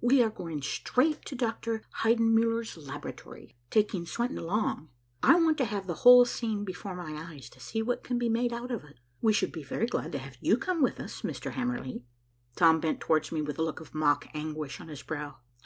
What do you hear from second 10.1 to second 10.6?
to have you